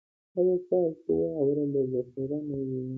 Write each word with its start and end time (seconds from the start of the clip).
ایا 0.37 0.55
ستاسو 0.65 1.11
واوره 1.19 1.65
به 1.71 1.81
ذخیره 1.93 2.39
نه 2.49 2.57
وي؟ 2.67 2.81